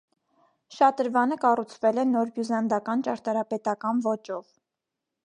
[0.77, 4.49] Շատրվանը կառուցվել է նորբյուզանդական ճարտարապետական ոճով։